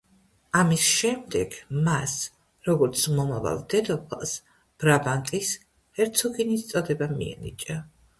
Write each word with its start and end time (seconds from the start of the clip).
ამის 0.59 0.83
შემდეგ 0.91 1.57
მას, 1.87 2.15
როგორც 2.67 3.03
მომავალ 3.19 3.61
დედოფალს 3.73 4.33
ბრაბანტის 4.85 5.51
ჰერცოგინიის 6.01 6.65
წოდება 6.73 7.11
მიენიჭა. 7.13 7.77